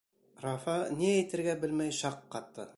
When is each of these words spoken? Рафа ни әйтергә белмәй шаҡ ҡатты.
Рафа 0.45 0.77
ни 1.01 1.11
әйтергә 1.11 1.57
белмәй 1.67 1.97
шаҡ 2.01 2.21
ҡатты. 2.37 2.69